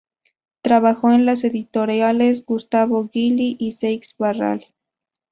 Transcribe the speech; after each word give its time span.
Trabajó 0.63 1.11
en 1.11 1.27
las 1.27 1.43
editoriales 1.43 2.43
Gustavo 2.43 3.07
Gilli 3.09 3.55
y 3.59 3.73
Seix 3.73 4.15
Barral. 4.17 4.65